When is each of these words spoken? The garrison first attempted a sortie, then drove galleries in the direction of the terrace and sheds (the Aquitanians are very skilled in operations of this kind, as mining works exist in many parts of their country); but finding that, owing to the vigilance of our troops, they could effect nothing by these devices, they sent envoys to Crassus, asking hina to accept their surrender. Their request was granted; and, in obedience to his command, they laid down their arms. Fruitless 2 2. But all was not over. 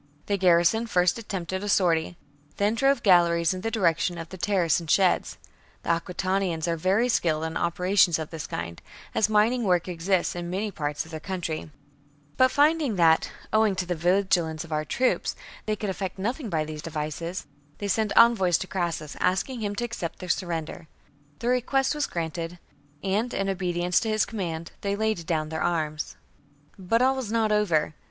The 0.25 0.35
garrison 0.35 0.87
first 0.87 1.19
attempted 1.19 1.63
a 1.63 1.69
sortie, 1.69 2.17
then 2.57 2.73
drove 2.73 3.03
galleries 3.03 3.53
in 3.53 3.61
the 3.61 3.69
direction 3.69 4.17
of 4.17 4.29
the 4.29 4.35
terrace 4.37 4.79
and 4.79 4.89
sheds 4.89 5.37
(the 5.83 5.91
Aquitanians 5.91 6.67
are 6.67 6.75
very 6.75 7.07
skilled 7.07 7.43
in 7.43 7.55
operations 7.55 8.17
of 8.17 8.31
this 8.31 8.47
kind, 8.47 8.81
as 9.13 9.29
mining 9.29 9.63
works 9.63 9.87
exist 9.87 10.35
in 10.35 10.49
many 10.49 10.71
parts 10.71 11.05
of 11.05 11.11
their 11.11 11.19
country); 11.19 11.69
but 12.35 12.49
finding 12.49 12.95
that, 12.95 13.31
owing 13.53 13.75
to 13.75 13.85
the 13.85 13.93
vigilance 13.93 14.63
of 14.63 14.71
our 14.71 14.83
troops, 14.83 15.35
they 15.67 15.75
could 15.75 15.91
effect 15.91 16.17
nothing 16.17 16.49
by 16.49 16.65
these 16.65 16.81
devices, 16.81 17.45
they 17.77 17.87
sent 17.87 18.11
envoys 18.17 18.57
to 18.57 18.65
Crassus, 18.65 19.15
asking 19.19 19.61
hina 19.61 19.75
to 19.75 19.83
accept 19.85 20.17
their 20.17 20.29
surrender. 20.29 20.87
Their 21.37 21.51
request 21.51 21.93
was 21.93 22.07
granted; 22.07 22.57
and, 23.03 23.31
in 23.35 23.47
obedience 23.49 23.99
to 23.99 24.09
his 24.09 24.25
command, 24.25 24.71
they 24.81 24.95
laid 24.95 25.27
down 25.27 25.49
their 25.49 25.61
arms. 25.61 26.15
Fruitless 26.75 26.77
2 26.79 26.83
2. 26.85 26.87
But 26.89 27.01
all 27.03 27.15
was 27.15 27.31
not 27.31 27.51
over. 27.51 27.93